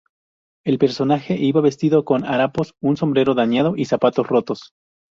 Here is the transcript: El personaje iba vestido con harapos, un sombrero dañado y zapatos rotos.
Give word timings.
El 0.65 0.79
personaje 0.79 1.35
iba 1.37 1.61
vestido 1.61 2.05
con 2.05 2.25
harapos, 2.25 2.73
un 2.81 2.97
sombrero 2.97 3.35
dañado 3.35 3.75
y 3.77 3.85
zapatos 3.85 4.25
rotos. 4.25 4.73